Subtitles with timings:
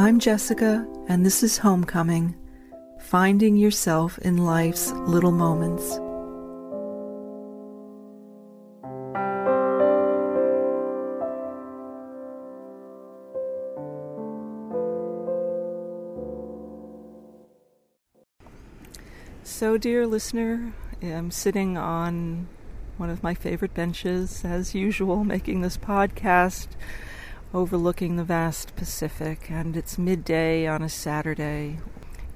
[0.00, 2.34] I'm Jessica, and this is Homecoming
[3.00, 5.90] Finding Yourself in Life's Little Moments.
[19.42, 20.72] So, dear listener,
[21.02, 22.48] I'm sitting on
[22.96, 26.68] one of my favorite benches, as usual, making this podcast
[27.52, 31.78] overlooking the vast Pacific, and it's midday on a Saturday.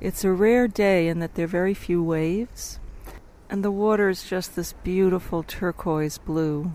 [0.01, 2.81] It's a rare day in that there are very few waves,
[3.49, 6.73] and the water is just this beautiful turquoise blue.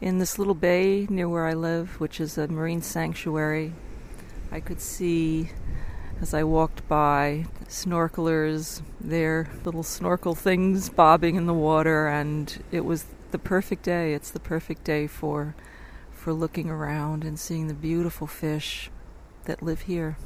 [0.00, 3.74] In this little bay near where I live, which is a marine sanctuary,
[4.50, 5.50] I could see
[6.22, 12.86] as I walked by snorkelers, their little snorkel things bobbing in the water, and it
[12.86, 14.14] was the perfect day.
[14.14, 15.54] It's the perfect day for
[16.24, 18.90] for looking around and seeing the beautiful fish
[19.44, 20.16] that live here.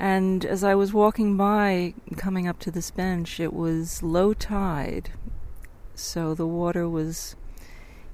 [0.00, 5.10] And as I was walking by, coming up to this bench, it was low tide,
[5.94, 7.36] so the water was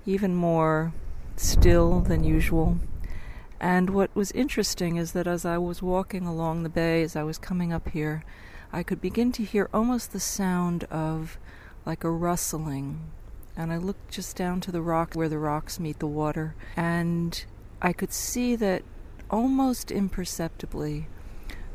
[0.05, 0.93] even more
[1.35, 2.77] still than usual.
[3.59, 7.23] And what was interesting is that as I was walking along the bay, as I
[7.23, 8.23] was coming up here,
[8.71, 11.39] I could begin to hear almost the sound of
[11.87, 13.11] like a rustling
[13.57, 17.45] and I looked just down to the rock where the rocks meet the water, and
[17.83, 18.83] I could see that
[19.31, 21.07] almost imperceptibly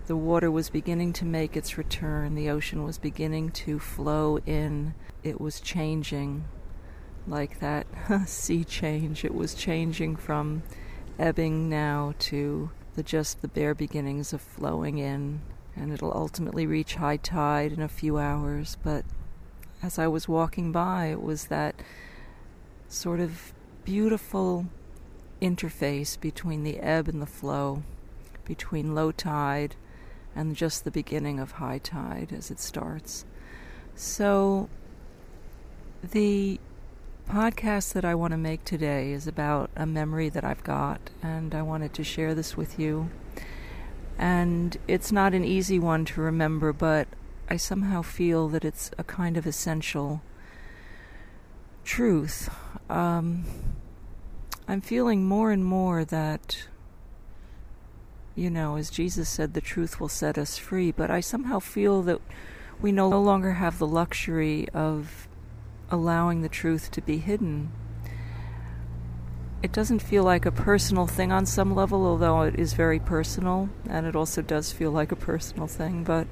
[0.08, 2.36] the water was beginning to make its return.
[2.36, 4.94] The ocean was beginning to flow in.
[5.24, 6.46] It was changing
[7.28, 7.88] like that
[8.28, 9.26] sea change.
[9.26, 10.62] It was changing from
[11.18, 15.42] ebbing now to the just the bare beginnings of flowing in.
[15.76, 19.04] And it'll ultimately reach high tide in a few hours, but
[19.82, 21.76] as I was walking by, it was that
[22.88, 24.66] sort of beautiful
[25.42, 27.84] interface between the ebb and the flow,
[28.46, 29.76] between low tide
[30.36, 33.26] and just the beginning of high tide as it starts.
[33.96, 34.70] So,
[36.04, 36.60] the
[37.30, 41.56] podcast that I want to make today is about a memory that I've got, and
[41.56, 43.10] I wanted to share this with you.
[44.18, 47.08] And it's not an easy one to remember, but
[47.48, 50.22] I somehow feel that it's a kind of essential
[51.84, 52.50] truth.
[52.90, 53.46] Um,
[54.68, 56.68] I'm feeling more and more that,
[58.34, 62.02] you know, as Jesus said, the truth will set us free, but I somehow feel
[62.04, 62.20] that
[62.82, 65.28] we no longer have the luxury of
[65.92, 67.72] allowing the truth to be hidden.
[69.62, 73.70] It doesn't feel like a personal thing on some level, although it is very personal,
[73.88, 76.28] and it also does feel like a personal thing, but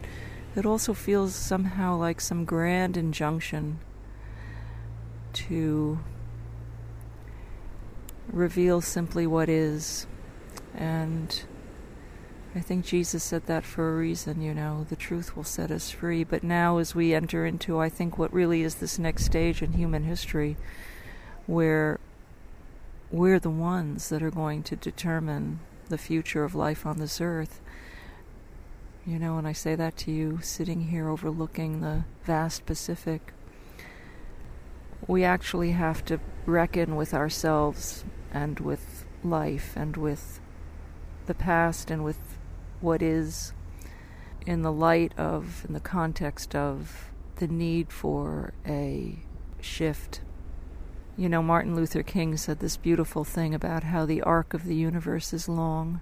[0.56, 3.80] it also feels somehow like some grand injunction
[5.34, 6.00] to
[8.32, 10.06] reveal simply what is.
[10.76, 11.44] And
[12.56, 15.90] I think Jesus said that for a reason, you know, the truth will set us
[15.90, 16.24] free.
[16.24, 19.74] But now, as we enter into, I think, what really is this next stage in
[19.74, 20.58] human history,
[21.48, 22.00] where
[23.12, 25.60] we're the ones that are going to determine
[25.90, 27.60] the future of life on this earth.
[29.06, 33.34] You know, when I say that to you, sitting here overlooking the vast Pacific,
[35.08, 40.40] we actually have to reckon with ourselves and with life and with
[41.26, 42.18] the past and with
[42.80, 43.52] what is
[44.46, 49.20] in the light of, in the context of the need for a
[49.60, 50.22] shift.
[51.18, 54.76] You know, Martin Luther King said this beautiful thing about how the arc of the
[54.76, 56.00] universe is long,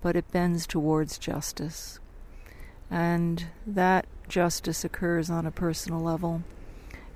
[0.00, 2.00] but it bends towards justice.
[2.92, 6.42] And that justice occurs on a personal level,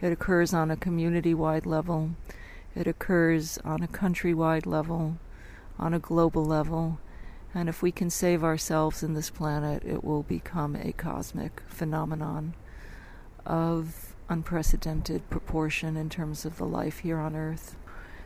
[0.00, 2.12] it occurs on a community wide level,
[2.74, 5.18] it occurs on a countrywide level,
[5.78, 6.98] on a global level.
[7.54, 12.54] And if we can save ourselves in this planet, it will become a cosmic phenomenon
[13.44, 17.76] of unprecedented proportion in terms of the life here on Earth.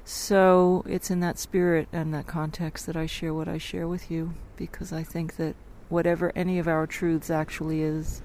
[0.04, 4.08] So it's in that spirit and that context that I share what I share with
[4.08, 5.56] you, because I think that
[5.90, 8.22] whatever any of our truths actually is,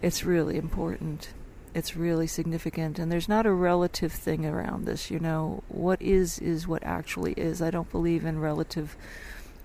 [0.00, 1.30] it's really important.
[1.74, 2.98] It's really significant.
[2.98, 5.62] And there's not a relative thing around this, you know.
[5.68, 7.60] What is, is what actually is.
[7.60, 8.96] I don't believe in relative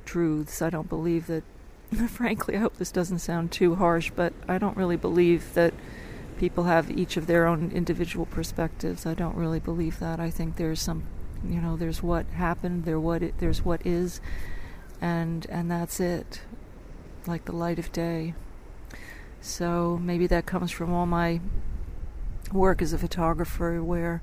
[0.06, 0.62] truths.
[0.62, 1.44] I don't believe that,
[2.10, 5.74] frankly, I hope this doesn't sound too harsh, but I don't really believe that
[6.40, 9.06] people have each of their own individual perspectives.
[9.06, 10.20] I don't really believe that.
[10.20, 11.04] I think there's some,
[11.48, 14.22] you know, there's what happened, there what it, there's what is,
[15.02, 16.42] and and that's it
[17.26, 18.34] like the light of day
[19.42, 21.40] so maybe that comes from all my
[22.52, 24.22] work as a photographer where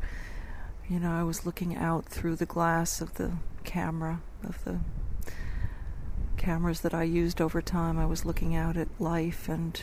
[0.89, 3.33] you know I was looking out through the glass of the
[3.65, 4.81] camera of the
[6.37, 9.83] cameras that I used over time, I was looking out at life, and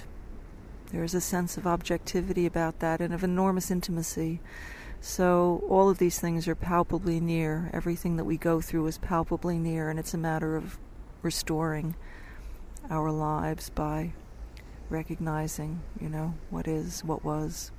[0.91, 4.39] there's a sense of objectivity about that and of enormous intimacy.
[5.05, 7.69] So, all of these things are palpably near.
[7.73, 10.79] Everything that we go through is palpably near, and it's a matter of
[11.21, 11.97] restoring
[12.89, 14.13] our lives by
[14.89, 17.73] recognizing, you know, what is, what was.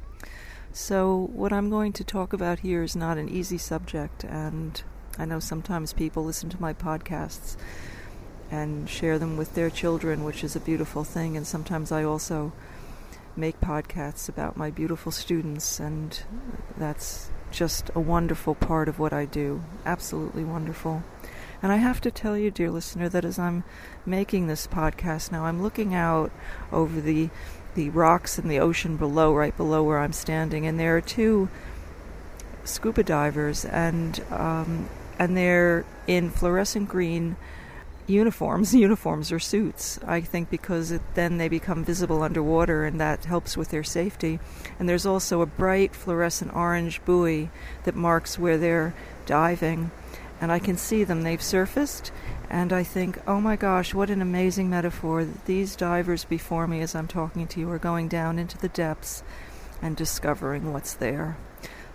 [0.71, 4.83] So, what I'm going to talk about here is not an easy subject, and
[5.19, 7.57] I know sometimes people listen to my podcasts
[8.51, 12.53] and share them with their children, which is a beautiful thing, and sometimes I also
[13.37, 16.23] make podcasts about my beautiful students, and
[16.77, 19.63] that's just a wonderful part of what I do.
[19.85, 21.03] Absolutely wonderful.
[21.63, 23.65] And I have to tell you, dear listener, that as I'm
[24.05, 26.31] making this podcast now, I'm looking out
[26.73, 27.31] over the
[27.75, 31.49] the rocks and the ocean below, right below where I'm standing, and there are two
[32.65, 34.89] scuba divers, and um,
[35.19, 37.37] and they're in fluorescent green
[38.07, 39.99] uniforms, uniforms or suits.
[40.07, 44.39] I think because it, then they become visible underwater, and that helps with their safety.
[44.79, 47.51] And there's also a bright fluorescent orange buoy
[47.85, 48.95] that marks where they're
[49.27, 49.91] diving,
[50.41, 51.23] and I can see them.
[51.23, 52.13] They've surfaced,
[52.51, 55.27] and I think, oh my gosh, what an amazing metaphor.
[55.47, 59.23] These divers before me, as I'm talking to you, are going down into the depths
[59.81, 61.37] and discovering what's there.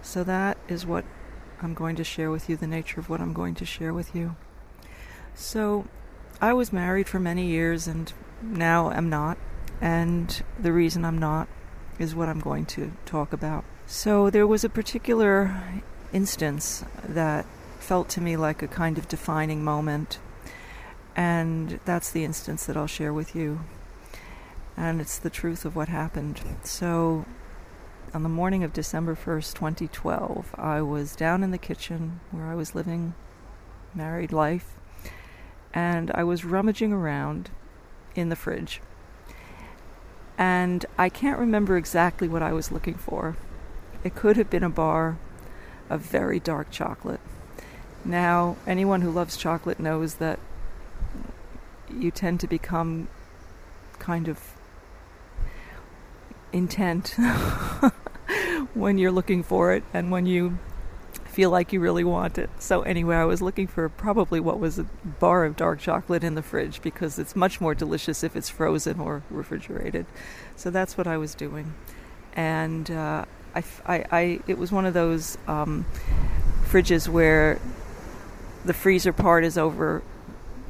[0.01, 1.05] So that is what
[1.61, 4.15] I'm going to share with you, the nature of what I'm going to share with
[4.15, 4.35] you.
[5.39, 5.87] So,
[6.41, 9.37] I was married for many years and now am not.
[9.79, 11.47] And the reason I'm not
[11.97, 13.63] is what I'm going to talk about.
[13.87, 15.81] So, there was a particular
[16.11, 17.45] instance that
[17.79, 20.19] felt to me like a kind of defining moment
[21.15, 23.61] and that's the instance that I'll share with you.
[24.75, 26.41] And it's the truth of what happened.
[26.63, 27.25] So,
[28.13, 32.55] on the morning of December 1st, 2012, I was down in the kitchen where I
[32.55, 33.13] was living
[33.95, 34.78] married life,
[35.73, 37.49] and I was rummaging around
[38.15, 38.81] in the fridge.
[40.37, 43.35] And I can't remember exactly what I was looking for.
[44.03, 45.17] It could have been a bar
[45.89, 47.19] of very dark chocolate.
[48.05, 50.39] Now, anyone who loves chocolate knows that
[51.89, 53.09] you tend to become
[53.97, 54.55] kind of
[56.53, 57.09] intent
[58.73, 60.57] when you're looking for it and when you
[61.39, 62.49] feel like you really want it.
[62.59, 64.83] So, anyway, I was looking for probably what was a
[65.21, 68.99] bar of dark chocolate in the fridge because it's much more delicious if it's frozen
[68.99, 70.05] or refrigerated.
[70.57, 71.75] So, that's what I was doing.
[72.33, 73.23] And uh,
[73.55, 75.85] I, I, I, it was one of those um,
[76.65, 77.57] fridges where
[78.65, 80.03] the freezer part is over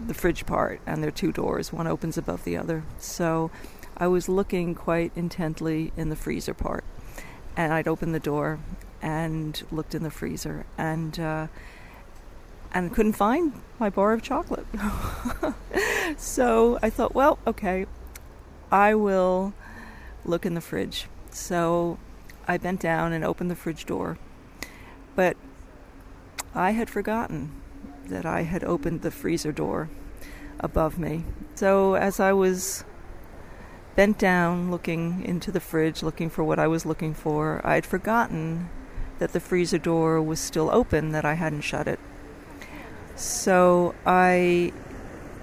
[0.06, 1.74] the fridge part, and there are two doors.
[1.74, 2.84] One opens above the other.
[3.00, 3.50] So
[3.98, 6.84] I was looking quite intently in the freezer part,
[7.58, 8.60] and I'd open the door
[9.02, 11.48] and looked in the freezer, and uh,
[12.74, 14.66] and couldn't find my bar of chocolate.
[16.18, 17.86] so I thought, well, okay,
[18.72, 19.54] I will
[20.26, 21.08] look in the fridge.
[21.32, 21.98] So
[22.48, 24.18] I bent down and opened the fridge door,
[25.16, 25.38] but
[26.54, 27.52] I had forgotten
[28.06, 29.90] that I had opened the freezer door
[30.60, 31.24] above me.
[31.56, 32.84] So as I was
[33.96, 38.70] bent down looking into the fridge, looking for what I was looking for, I'd forgotten
[39.20, 42.00] that the freezer door was still open, that I hadn't shut it.
[43.16, 44.74] So I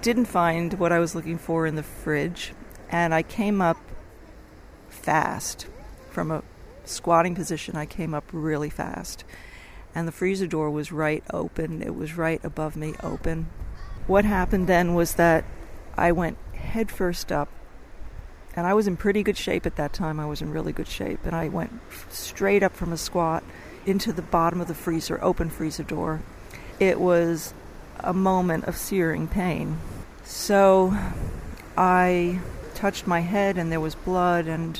[0.01, 2.53] didn't find what I was looking for in the fridge,
[2.89, 3.77] and I came up
[4.89, 5.67] fast
[6.09, 6.43] from a
[6.85, 7.75] squatting position.
[7.75, 9.23] I came up really fast
[9.97, 11.81] and the freezer door was right open.
[11.81, 13.47] It was right above me, open.
[14.05, 15.43] What happened then was that
[15.97, 17.49] I went headfirst up,
[18.55, 20.19] and I was in pretty good shape at that time.
[20.19, 21.79] I was in really good shape, and I went
[22.11, 23.43] straight up from a squat
[23.87, 26.21] into the bottom of the freezer, open freezer door.
[26.79, 27.53] It was
[27.99, 29.79] a moment of searing pain.
[30.23, 30.93] So
[31.77, 32.39] I
[32.75, 34.79] touched my head, and there was blood, and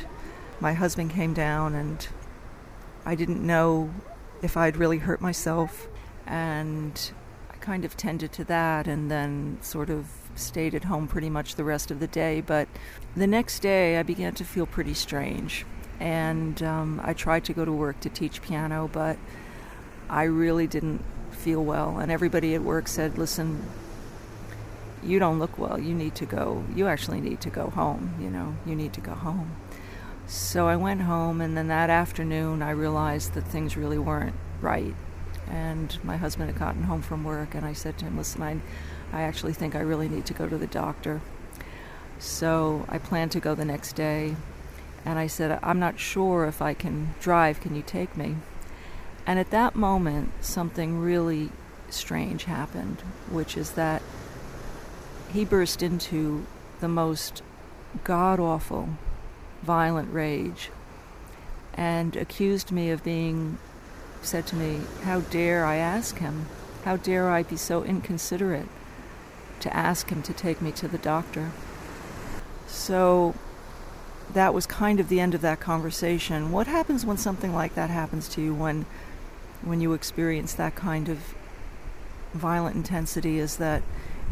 [0.59, 2.07] my husband came down, and
[3.05, 3.91] I didn't know
[4.41, 5.87] if I'd really hurt myself.
[6.25, 7.11] And
[7.49, 11.55] I kind of tended to that and then sort of stayed at home pretty much
[11.55, 12.41] the rest of the day.
[12.41, 12.67] But
[13.15, 15.65] the next day, I began to feel pretty strange.
[15.99, 19.17] And um, I tried to go to work to teach piano, but
[20.09, 21.97] I really didn't feel well.
[21.97, 23.63] And everybody at work said, listen,
[25.03, 25.79] you don't look well.
[25.79, 26.63] You need to go.
[26.75, 28.15] You actually need to go home.
[28.19, 29.55] You know, you need to go home.
[30.27, 34.93] So I went home, and then that afternoon I realized that things really weren't right.
[35.49, 38.59] And my husband had gotten home from work, and I said to him, Listen, I,
[39.13, 41.21] I actually think I really need to go to the doctor.
[42.19, 44.35] So I planned to go the next day,
[45.07, 47.61] and I said, I'm not sure if I can drive.
[47.61, 48.35] Can you take me?
[49.25, 51.49] And at that moment, something really
[51.89, 52.99] strange happened,
[53.31, 54.01] which is that
[55.31, 56.45] he burst into
[56.81, 57.41] the most
[58.03, 58.89] god awful,
[59.63, 60.71] violent rage
[61.73, 63.59] and accused me of being,
[64.21, 66.47] said to me, How dare I ask him?
[66.83, 68.67] How dare I be so inconsiderate
[69.61, 71.51] to ask him to take me to the doctor?
[72.67, 73.35] So
[74.33, 76.51] that was kind of the end of that conversation.
[76.51, 78.85] What happens when something like that happens to you when
[79.63, 81.19] when you experience that kind of
[82.33, 83.81] violent intensity is that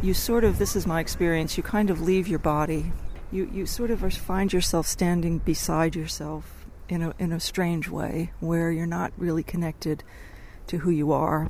[0.02, 2.92] you sort of this is my experience, you kind of leave your body.
[3.32, 8.32] You you sort of find yourself standing beside yourself in a in a strange way
[8.40, 10.04] where you're not really connected
[10.68, 11.50] to who you are.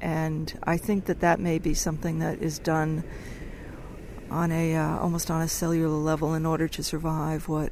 [0.00, 3.04] And I think that that may be something that is done
[4.30, 7.70] on a uh, almost on a cellular level in order to survive what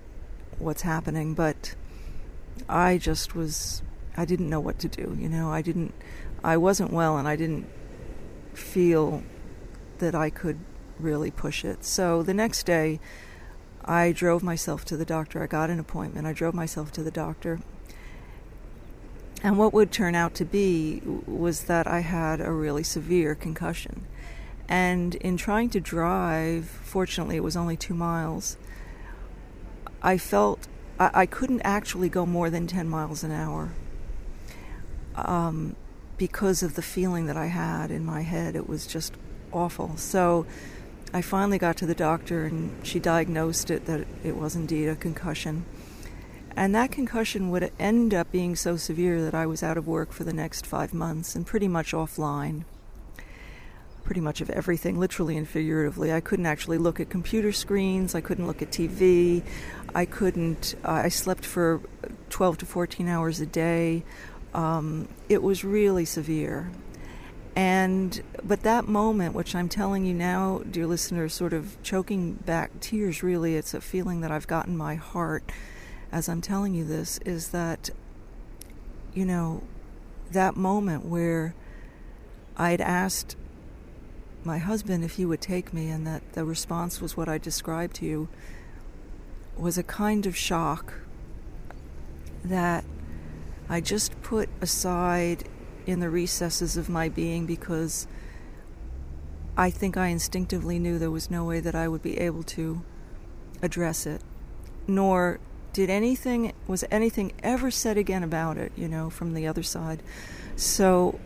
[0.61, 1.75] what's happening, but
[2.69, 3.83] I just was
[4.17, 5.50] I didn't know what to do, you know.
[5.50, 5.95] I didn't
[6.43, 7.67] I wasn't well and I didn't
[8.55, 9.23] feel
[9.99, 10.59] that I could
[10.99, 11.85] really push it.
[11.85, 13.00] So the next day
[13.85, 15.43] I drove myself to the doctor.
[15.43, 16.26] I got an appointment.
[16.26, 17.61] I drove myself to the doctor.
[19.43, 24.07] And what would turn out to be was that I had a really severe concussion.
[24.69, 28.57] And in trying to drive, fortunately, it was only two miles,
[30.02, 33.71] I felt I, I couldn't actually go more than 10 miles an hour
[35.16, 35.76] um,
[36.16, 38.54] because of the feeling that I had in my head.
[38.54, 39.14] It was just
[39.52, 39.97] awful.
[39.97, 40.47] So
[41.12, 44.97] I finally got to the doctor, and she diagnosed it that it was indeed a
[44.97, 45.64] concussion.
[46.57, 50.12] And that concussion would end up being so severe that I was out of work
[50.12, 52.64] for the next five months and pretty much offline
[54.11, 56.12] pretty much of everything, literally and figuratively.
[56.12, 58.12] I couldn't actually look at computer screens.
[58.12, 59.40] I couldn't look at TV.
[59.95, 60.75] I couldn't.
[60.85, 61.81] Uh, I slept for
[62.29, 64.02] 12 to 14 hours a day.
[64.52, 66.73] Um, it was really severe.
[67.55, 72.81] And but that moment, which I'm telling you now, dear listeners, sort of choking back
[72.81, 73.23] tears.
[73.23, 75.45] Really, it's a feeling that I've got in my heart
[76.11, 77.19] as I'm telling you this.
[77.19, 77.90] Is that
[79.14, 79.62] you know
[80.33, 81.55] that moment where
[82.57, 83.37] I'd asked
[84.44, 87.97] my husband if he would take me, and that the response was what I described
[87.97, 88.28] to you,
[89.56, 90.94] was a kind of shock
[92.44, 92.85] that
[93.68, 95.49] I just put aside
[95.87, 98.06] in the recesses of my being because
[99.56, 102.82] I think I instinctively knew there was no way that I would be able to
[103.62, 104.23] address it,
[104.87, 105.38] nor
[105.73, 110.02] did anything was anything ever said again about it, you know, from the other side.
[110.56, 111.20] So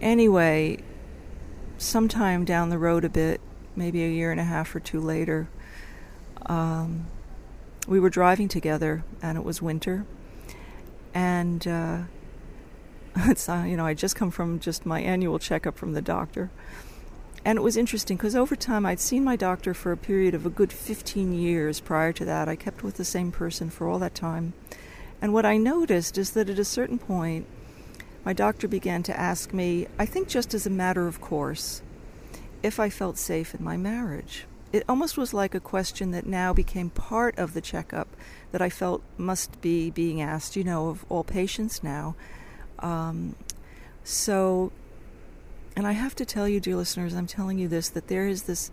[0.00, 0.78] anyway,
[1.78, 3.40] sometime down the road a bit,
[3.74, 5.48] maybe a year and a half or two later,
[6.46, 7.06] um,
[7.86, 10.04] we were driving together, and it was winter,
[11.14, 12.00] and uh,
[13.16, 16.50] it's uh, you know I just come from just my annual checkup from the doctor,
[17.44, 20.44] and it was interesting because over time I'd seen my doctor for a period of
[20.44, 22.48] a good 15 years prior to that.
[22.48, 24.52] I kept with the same person for all that time,
[25.22, 27.46] and what I noticed is that at a certain point
[28.28, 31.80] my doctor began to ask me, I think just as a matter of course,
[32.62, 34.44] if I felt safe in my marriage.
[34.70, 38.06] It almost was like a question that now became part of the checkup
[38.52, 42.16] that I felt must be being asked, you know, of all patients now.
[42.80, 43.34] Um,
[44.04, 44.72] so,
[45.74, 48.42] and I have to tell you, dear listeners, I'm telling you this, that there is
[48.42, 48.70] this,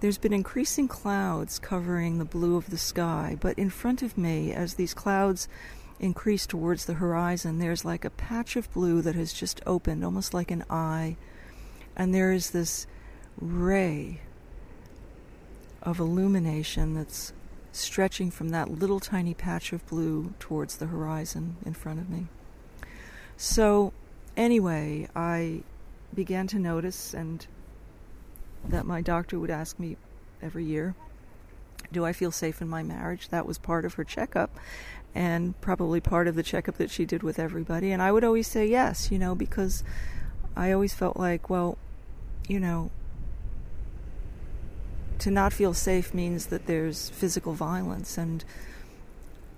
[0.00, 4.52] there's been increasing clouds covering the blue of the sky, but in front of me,
[4.52, 5.48] as these clouds
[5.98, 10.34] increase towards the horizon, there's like a patch of blue that has just opened, almost
[10.34, 11.16] like an eye.
[11.96, 12.86] And there is this
[13.40, 14.20] ray
[15.82, 17.32] of illumination that's
[17.72, 22.26] stretching from that little tiny patch of blue towards the horizon in front of me.
[23.36, 23.92] So,
[24.36, 25.62] anyway, I
[26.14, 27.46] began to notice and
[28.66, 29.96] that my doctor would ask me
[30.42, 30.94] every year,
[31.92, 33.28] Do I feel safe in my marriage?
[33.28, 34.58] That was part of her checkup
[35.14, 37.90] and probably part of the checkup that she did with everybody.
[37.90, 39.82] And I would always say yes, you know, because
[40.54, 41.78] I always felt like, well,
[42.48, 42.90] you know,
[45.18, 48.44] to not feel safe means that there's physical violence, and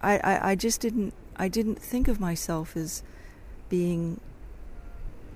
[0.00, 3.02] I, I, I just didn't I didn't think of myself as
[3.68, 4.20] being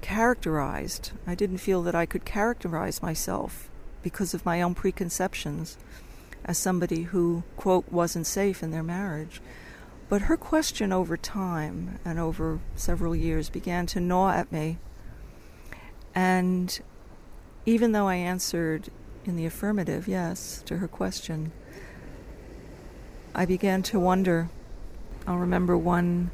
[0.01, 1.13] characterized.
[1.27, 3.69] I didn't feel that I could characterize myself
[4.03, 5.77] because of my own preconceptions
[6.45, 9.41] as somebody who quote wasn't safe in their marriage.
[10.09, 14.79] But her question over time and over several years began to gnaw at me.
[16.15, 16.81] And
[17.65, 18.91] even though I answered
[19.25, 21.53] in the affirmative, yes, to her question,
[23.35, 24.51] I began to wonder.
[25.27, 26.31] I'll remember one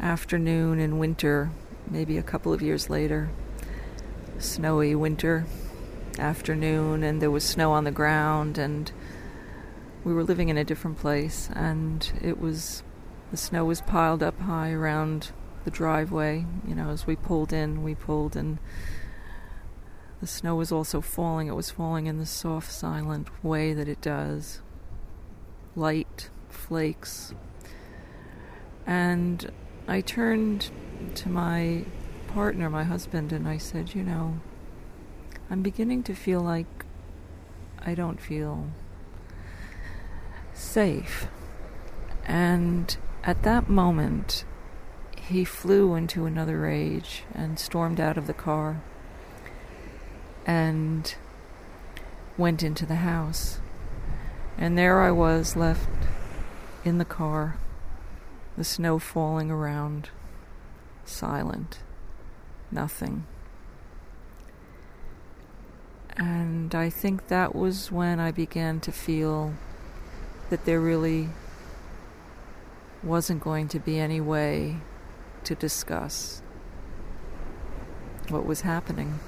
[0.00, 1.50] afternoon in winter,
[1.88, 3.30] maybe a couple of years later,
[4.38, 5.46] snowy winter,
[6.18, 8.90] afternoon, and there was snow on the ground, and
[10.04, 12.82] we were living in a different place, and it was
[13.30, 15.32] the snow was piled up high around
[15.64, 16.44] the driveway.
[16.66, 18.58] You know, as we pulled in, we pulled, and
[20.20, 21.48] the snow was also falling.
[21.48, 24.60] It was falling in the soft, silent way that it does
[25.74, 27.32] light flakes.
[28.86, 29.50] And
[29.86, 30.70] I turned
[31.14, 31.84] to my
[32.28, 34.40] partner, my husband, and I said, You know,
[35.48, 36.84] I'm beginning to feel like
[37.78, 38.68] I don't feel
[40.54, 41.26] safe.
[42.24, 44.44] And at that moment,
[45.16, 48.82] he flew into another rage and stormed out of the car
[50.44, 51.14] and
[52.36, 53.60] went into the house.
[54.58, 55.88] And there I was left
[56.84, 57.56] in the car,
[58.56, 60.10] the snow falling around,
[61.04, 61.78] silent,
[62.70, 63.26] nothing.
[66.16, 69.54] And I think that was when I began to feel
[70.52, 71.30] that there really
[73.02, 74.76] wasn't going to be any way
[75.44, 76.42] to discuss
[78.28, 79.18] what was happening.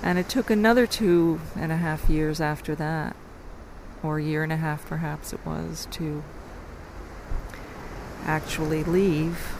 [0.00, 3.16] And it took another two and a half years after that,
[4.00, 6.22] or a year and a half perhaps it was, to
[8.24, 9.56] actually leave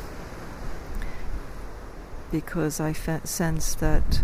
[2.30, 4.22] because I fe- sensed that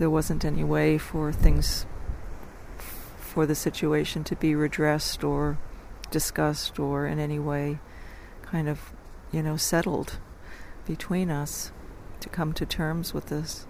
[0.00, 1.86] there wasn't any way for things
[3.36, 5.58] for the situation to be redressed or
[6.10, 7.78] discussed or in any way
[8.40, 8.94] kind of,
[9.30, 10.16] you know, settled
[10.86, 11.70] between us
[12.18, 13.66] to come to terms with this.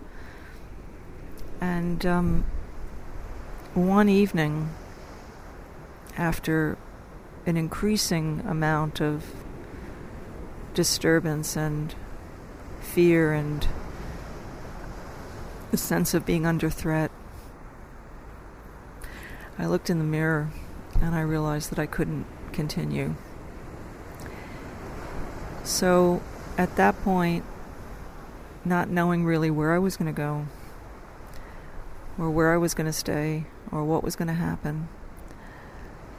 [1.60, 2.44] And um,
[3.74, 4.70] one evening,
[6.16, 6.78] after
[7.44, 9.24] an increasing amount of
[10.74, 11.92] disturbance and
[12.80, 13.66] fear and
[15.72, 17.10] the sense of being under threat,
[19.58, 20.50] I looked in the mirror
[21.00, 23.14] and I realized that I couldn't continue.
[25.64, 26.22] So
[26.56, 27.44] at that point,
[28.64, 30.46] not knowing really where I was going to go,
[32.18, 34.88] or where I was going to stay, or what was going to happen,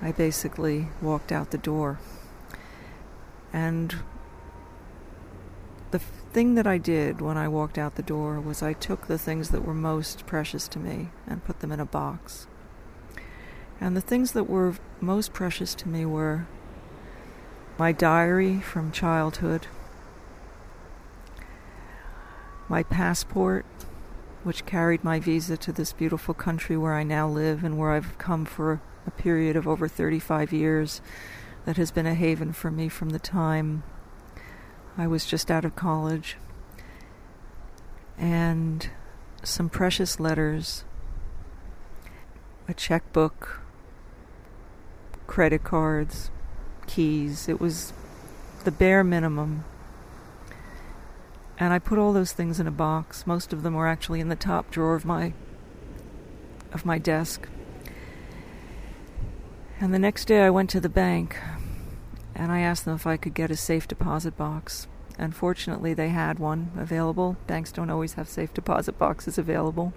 [0.02, 2.00] I basically walked out the door.
[3.52, 3.96] And
[5.92, 9.18] the thing that I did when I walked out the door was I took the
[9.18, 12.48] things that were most precious to me and put them in a box.
[13.80, 16.48] And the things that were most precious to me were
[17.78, 19.68] my diary from childhood,
[22.68, 23.66] my passport,
[24.44, 28.18] which carried my visa to this beautiful country where I now live and where I've
[28.18, 31.02] come for a period of over 35 years,
[31.66, 33.84] that has been a haven for me from the time
[34.98, 36.38] I was just out of college,
[38.18, 38.90] and
[39.44, 40.84] some precious letters,
[42.68, 43.62] a checkbook
[45.28, 46.32] credit cards,
[46.88, 47.48] keys.
[47.48, 47.94] It was
[48.64, 49.66] the bare minimum.
[51.60, 53.28] And I put all those things in a box.
[53.28, 55.34] Most of them were actually in the top drawer of my
[56.74, 57.48] of my desk.
[59.80, 61.38] And the next day I went to the bank
[62.36, 64.88] and I asked them if I could get a safe deposit box.
[65.18, 67.38] Unfortunately, they had one available.
[67.48, 69.94] Banks don't always have safe deposit boxes available.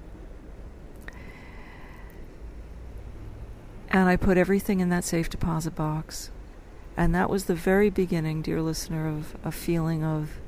[3.90, 6.30] And I put everything in that safe deposit box.
[6.96, 10.38] And that was the very beginning, dear listener, of a feeling of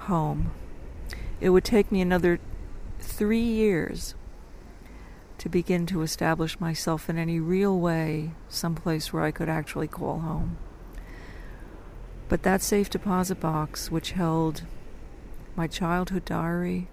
[0.00, 0.52] home.
[1.40, 2.40] It would take me another
[2.98, 4.14] three years
[5.38, 10.20] to begin to establish myself in any real way, someplace where I could actually call
[10.20, 10.56] home.
[12.28, 14.62] But that safe deposit box, which held
[15.54, 16.88] my childhood diary,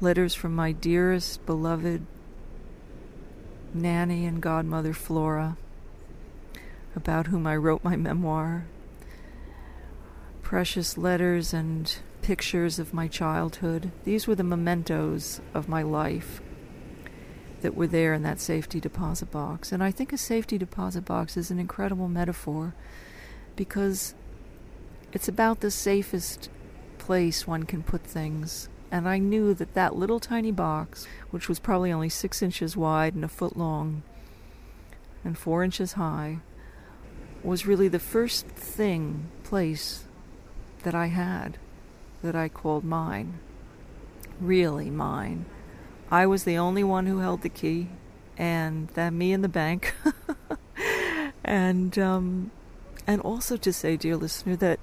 [0.00, 2.04] letters from my dearest, beloved
[3.74, 5.56] nanny and godmother Flora,
[6.94, 8.66] about whom I wrote my memoir.
[10.42, 13.90] Precious letters and pictures of my childhood.
[14.04, 16.40] These were the mementos of my life
[17.62, 19.72] that were there in that safety deposit box.
[19.72, 22.74] And I think a safety deposit box is an incredible metaphor
[23.56, 24.14] because
[25.12, 26.50] it's about the safest
[26.98, 31.58] place one can put things and I knew that that little tiny box, which was
[31.58, 34.02] probably only six inches wide and a foot long
[35.24, 36.40] and four inches high,
[37.42, 40.04] was really the first thing, place
[40.82, 41.56] that I had
[42.22, 43.40] that I called mine.
[44.38, 45.46] Really mine.
[46.10, 47.88] I was the only one who held the key,
[48.36, 49.94] and that me and the bank.
[51.44, 52.50] and um,
[53.06, 54.80] and also to say, dear listener, that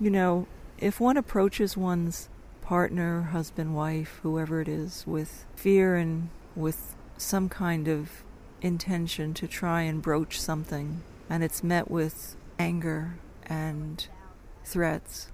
[0.00, 0.46] you know,
[0.78, 2.29] if one approaches one's
[2.70, 8.22] partner, husband, wife, whoever it is, with fear and with some kind of
[8.62, 14.06] intention to try and broach something, and it's met with anger and
[14.64, 15.32] threats,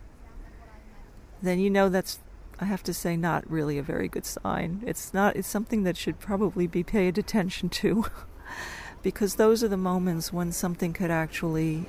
[1.42, 2.20] then you know that's
[2.58, 4.82] I have to say not really a very good sign.
[4.86, 8.06] It's not it's something that should probably be paid attention to
[9.02, 11.84] because those are the moments when something could actually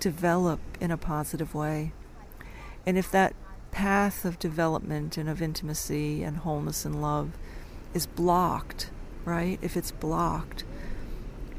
[0.00, 1.92] develop in a positive way.
[2.84, 3.36] And if that
[3.72, 7.32] path of development and of intimacy and wholeness and love
[7.92, 8.90] is blocked,
[9.24, 9.58] right?
[9.60, 10.62] If it's blocked,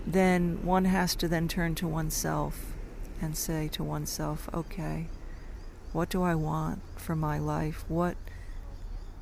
[0.05, 2.73] then one has to then turn to oneself
[3.21, 5.07] and say to oneself, okay,
[5.91, 7.83] what do I want for my life?
[7.87, 8.15] What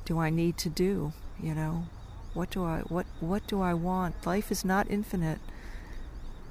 [0.04, 1.12] do I need to do?
[1.40, 1.86] You know,
[2.34, 4.26] what do I what what do I want?
[4.26, 5.38] Life is not infinite.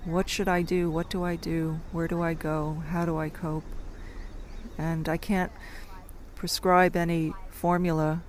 [0.06, 0.90] What should I do?
[0.90, 1.80] What do I do?
[1.92, 2.84] Where do I go?
[2.90, 3.64] How do I cope?
[4.78, 5.52] And I can't
[6.42, 8.20] prescribe any formula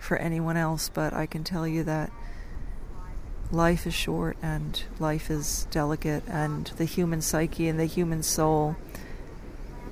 [0.00, 2.10] for anyone else, but I can tell you that
[3.50, 8.76] life is short and life is delicate, and the human psyche and the human soul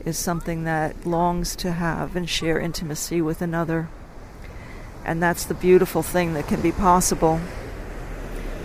[0.06, 3.90] is something that longs to have and share intimacy with another.
[5.04, 7.38] And that's the beautiful thing that can be possible.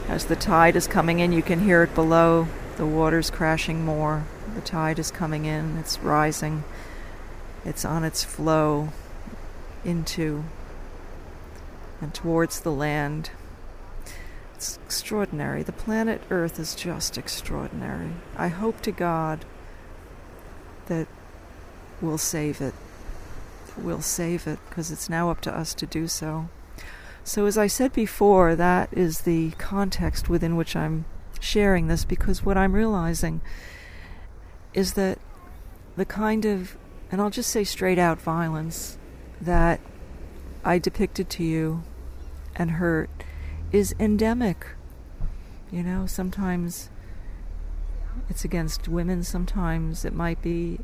[0.08, 2.48] As the tide is coming in, you can hear it below.
[2.78, 4.24] The water's crashing more.
[4.56, 6.64] The tide is coming in, it's rising,
[7.66, 8.90] it's on its flow
[9.84, 10.44] into
[12.02, 13.32] and towards the land.
[14.56, 15.64] It's extraordinary.
[15.64, 18.12] The planet Earth is just extraordinary.
[18.38, 19.44] I hope to God
[20.86, 21.08] that
[22.02, 22.74] we'll save it.
[23.78, 26.50] We'll save it because it's now up to us to do so.
[27.24, 31.06] So, as I said before, that is the context within which I'm
[31.40, 33.42] sharing this because what I'm realizing
[34.74, 35.18] is that
[35.96, 36.78] the kind of,
[37.12, 38.98] and I'll just say straight out violence
[39.40, 39.80] that
[40.64, 41.84] I depicted to you
[42.56, 43.10] and hurt
[43.72, 44.68] is endemic.
[45.72, 46.90] You know, sometimes
[48.30, 50.80] it's against women, sometimes it might be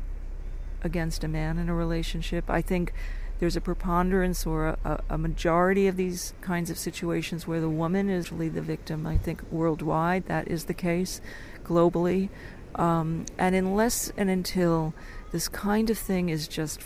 [0.82, 2.50] against a man in a relationship.
[2.50, 2.92] I think
[3.38, 8.08] there's a preponderance or a, a, majority of these kinds of situations where the woman
[8.08, 9.04] is really the victim.
[9.04, 11.20] I think worldwide that is the case,
[11.64, 12.28] globally.
[12.76, 14.94] Um, and unless and until
[15.32, 16.82] this kind of thing is just,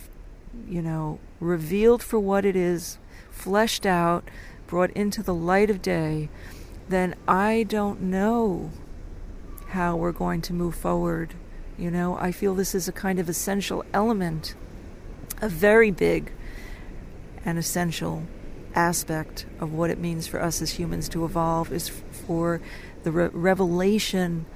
[0.67, 2.99] you know, revealed for what it is,
[3.31, 4.25] fleshed out,
[4.67, 6.29] brought into the light of day,
[6.89, 8.71] then I don't know
[9.69, 11.35] how we're going to move forward.
[11.77, 14.55] You know, I feel this is a kind of essential element,
[15.43, 16.33] a very big
[17.45, 18.23] and essential
[18.75, 22.61] aspect of what it means for us as humans to evolve is for
[23.03, 24.47] the re- revelation,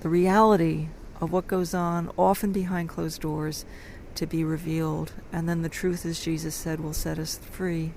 [0.00, 0.88] the reality
[1.22, 3.64] of what goes on often behind closed doors
[4.16, 5.12] to be revealed.
[5.32, 7.92] And then the truth, as Jesus said, will set us free.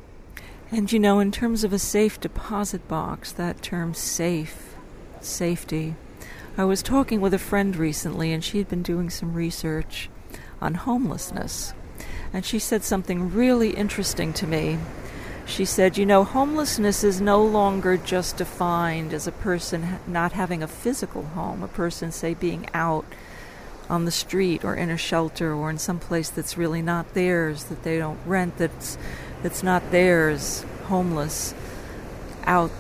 [0.72, 4.76] And you know, in terms of a safe deposit box, that term safe,
[5.22, 5.96] safety,
[6.56, 10.10] I was talking with a friend recently and she had been doing some research
[10.62, 11.74] on homelessness.
[12.32, 14.78] And she said something really interesting to me.
[15.46, 20.64] She said, You know, homelessness is no longer just defined as a person not having
[20.64, 23.06] a physical home, a person, say, being out
[23.88, 27.66] on the street or in a shelter or in some place that's really not theirs,
[27.66, 28.98] that they don't rent, that's
[29.44, 31.54] that's not theirs, homeless,
[32.46, 32.72] out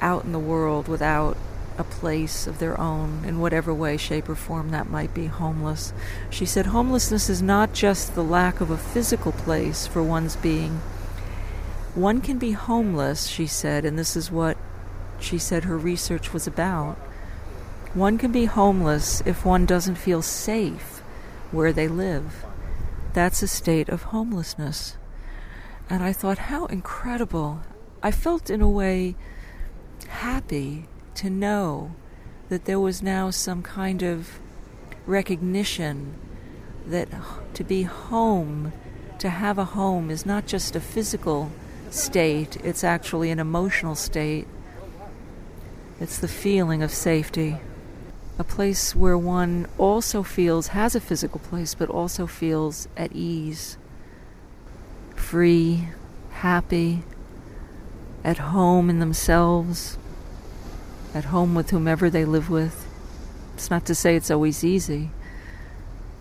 [0.00, 1.36] out in the world without
[1.78, 5.92] a place of their own in whatever way, shape, or form that might be homeless.
[6.30, 10.80] She said homelessness is not just the lack of a physical place for one's being.
[11.96, 14.58] One can be homeless, she said, and this is what
[15.18, 16.96] she said her research was about.
[17.94, 21.00] One can be homeless if one doesn't feel safe
[21.50, 22.44] where they live.
[23.14, 24.98] That's a state of homelessness.
[25.88, 27.62] And I thought, how incredible.
[28.02, 29.16] I felt, in a way,
[30.06, 31.92] happy to know
[32.50, 34.38] that there was now some kind of
[35.06, 36.12] recognition
[36.86, 37.08] that
[37.54, 38.74] to be home,
[39.18, 41.50] to have a home, is not just a physical
[41.96, 44.46] state, it's actually an emotional state.
[46.00, 47.56] It's the feeling of safety.
[48.38, 53.78] A place where one also feels, has a physical place, but also feels at ease
[55.14, 55.88] free,
[56.30, 57.02] happy,
[58.22, 59.98] at home in themselves,
[61.14, 62.86] at home with whomever they live with.
[63.54, 65.10] It's not to say it's always easy,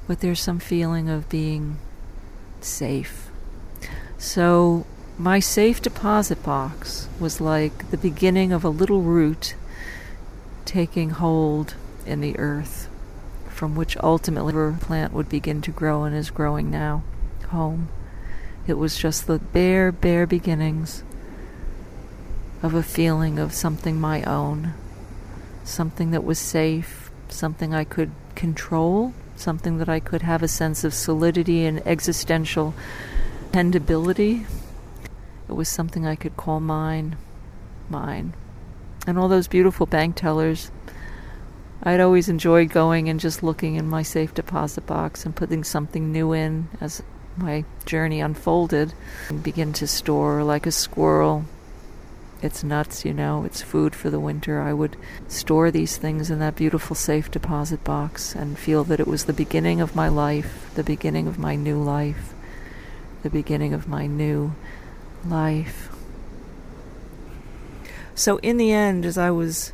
[0.08, 1.78] but there's some feeling of being
[2.62, 3.30] safe.
[4.18, 4.86] So,
[5.18, 9.56] my safe deposit box was like the beginning of a little root
[10.66, 11.76] taking hold
[12.06, 12.90] in the earth,
[13.50, 17.04] from which ultimately a plant would begin to grow and is growing now.
[17.50, 17.88] Home
[18.68, 21.04] It was just the bare, bare beginnings
[22.62, 24.74] of a feeling of something my own,
[25.64, 30.84] something that was safe, something I could control, something that I could have a sense
[30.84, 32.74] of solidity and existential
[33.56, 34.46] dependability.
[35.48, 37.18] It was something I could call mine,
[37.90, 38.34] mine.
[39.08, 40.72] And all those beautiful bank tellers.
[41.84, 46.12] I'd always enjoyed going and just looking in my safe deposit box and putting something
[46.12, 47.04] new in as
[47.38, 48.94] my journey unfolded
[49.30, 51.46] and begin to store like a squirrel
[52.46, 54.62] it's nuts, you know, it's food for the winter.
[54.62, 59.08] I would store these things in that beautiful safe deposit box and feel that it
[59.08, 62.34] was the beginning of my life, the beginning of my new life,
[63.24, 64.54] the beginning of my new
[65.30, 65.90] life.
[68.14, 69.74] So in the end as I was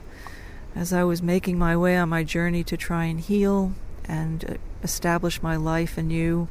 [0.75, 3.73] as I was making my way on my journey to try and heal
[4.05, 6.47] and uh, establish my life anew,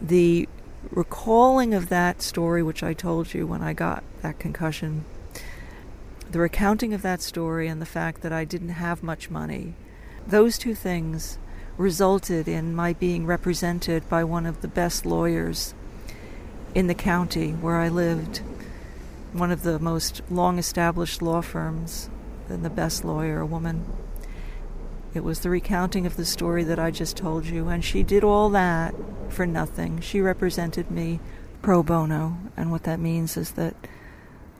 [0.00, 0.48] the
[0.90, 5.04] recalling of that story, which I told you when I got that concussion,
[6.30, 9.74] the recounting of that story and the fact that I didn't have much money,
[10.26, 11.38] those two things
[11.76, 15.74] resulted in my being represented by one of the best lawyers
[16.74, 18.38] in the county where I lived,
[19.32, 22.08] one of the most long established law firms,
[22.48, 23.84] and the best lawyer, a woman.
[25.14, 28.24] It was the recounting of the story that I just told you, and she did
[28.24, 28.94] all that
[29.28, 30.00] for nothing.
[30.00, 31.20] She represented me
[31.60, 33.74] pro bono, and what that means is that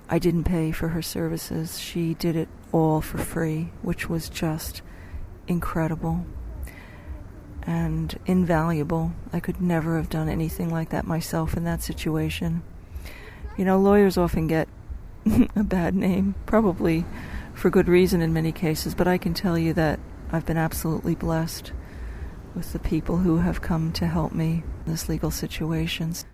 [0.08, 1.78] I didn't pay for her services.
[1.78, 4.82] She did it all for free, which was just
[5.48, 6.26] incredible
[7.66, 9.12] and invaluable.
[9.32, 12.62] I could never have done anything like that myself in that situation.
[13.56, 14.68] You know, lawyers often get
[15.56, 17.04] a bad name, probably
[17.54, 21.14] for good reason in many cases, but I can tell you that I've been absolutely
[21.14, 21.72] blessed
[22.54, 26.24] with the people who have come to help me in this legal situations.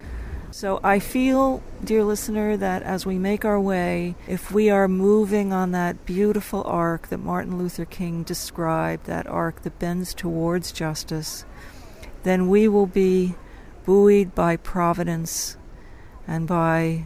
[0.50, 5.52] So I feel, dear listener, that as we make our way, if we are moving
[5.52, 11.44] on that beautiful arc that Martin Luther King described, that arc that bends towards justice,
[12.22, 13.34] then we will be
[13.84, 15.58] buoyed by providence
[16.26, 17.04] and by,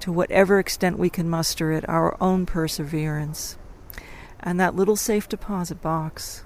[0.00, 3.56] to whatever extent we can muster it, our own perseverance.
[4.40, 6.44] And that little safe deposit box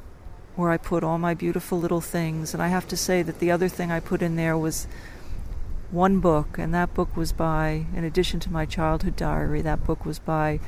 [0.54, 2.54] where I put all my beautiful little things.
[2.54, 4.86] And I have to say that the other thing I put in there was
[5.90, 10.04] one book, and that book was by, in addition to my childhood diary, that book
[10.04, 10.60] was by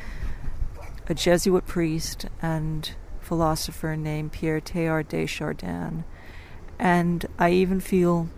[1.09, 6.05] a Jesuit priest and philosopher named Pierre Teilhard de Chardin.
[6.79, 8.29] And I even feel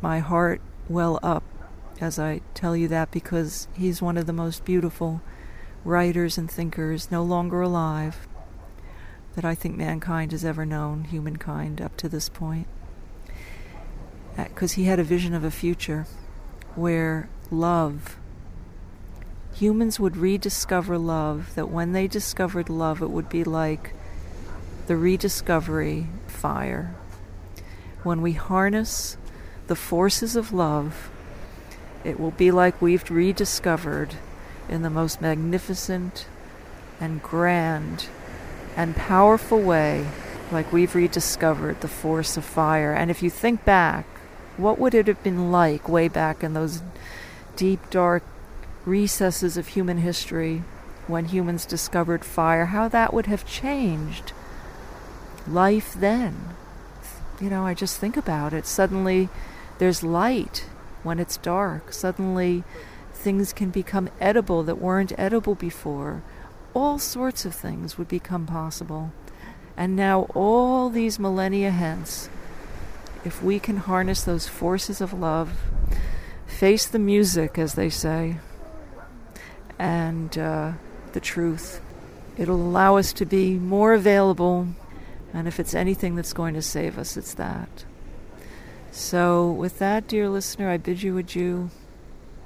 [0.00, 1.42] my heart well up
[2.00, 5.20] as I tell you that because he's one of the most beautiful
[5.84, 8.26] writers and thinkers no longer alive
[9.34, 12.66] that I think mankind has ever known, humankind, up to this point.
[14.36, 16.06] Because uh, he had a vision of a future
[16.80, 18.16] where love,
[19.54, 23.92] humans would rediscover love, that when they discovered love, it would be like
[24.86, 26.94] the rediscovery fire.
[28.02, 29.16] When we harness
[29.66, 31.10] the forces of love,
[32.02, 34.14] it will be like we've rediscovered
[34.68, 36.26] in the most magnificent
[36.98, 38.06] and grand
[38.74, 40.06] and powerful way,
[40.50, 42.94] like we've rediscovered the force of fire.
[42.94, 44.06] And if you think back,
[44.60, 46.82] what would it have been like way back in those
[47.56, 48.22] deep, dark
[48.84, 50.62] recesses of human history
[51.06, 52.66] when humans discovered fire?
[52.66, 54.32] How that would have changed
[55.46, 56.36] life then.
[57.40, 58.66] You know, I just think about it.
[58.66, 59.28] Suddenly
[59.78, 60.66] there's light
[61.02, 61.92] when it's dark.
[61.92, 62.64] Suddenly
[63.14, 66.22] things can become edible that weren't edible before
[66.74, 69.12] all sorts of things would become possible.
[69.76, 72.28] And now, all these millennia hence,
[73.24, 75.52] if we can harness those forces of love,
[76.46, 78.38] face the music, as they say,
[79.78, 80.72] and uh,
[81.12, 81.80] the truth,
[82.36, 84.68] it'll allow us to be more available.
[85.32, 87.84] And if it's anything that's going to save us, it's that.
[88.90, 91.70] So, with that, dear listener, I bid you adieu.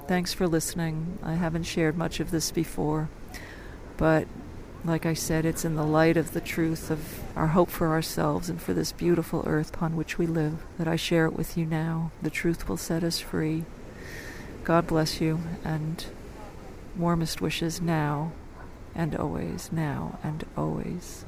[0.06, 1.18] Thanks for listening.
[1.22, 3.08] I haven't shared much of this before.
[3.96, 4.28] But
[4.85, 8.51] like I said, it's in the light of the truth of our hope for ourselves
[8.51, 11.64] and for this beautiful earth upon which we live that I share it with you
[11.64, 12.11] now.
[12.20, 13.64] The truth will set us free.
[14.62, 16.05] God bless you, and
[16.97, 18.33] warmest wishes now
[18.94, 21.25] and always, now and always.